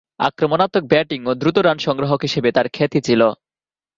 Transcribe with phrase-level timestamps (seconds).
[0.19, 3.21] আক্রমণাত্মক ব্যাটিং ও দ্রুত রান সংগ্রাহক হিসেবে তার খ্যাতি ছিল।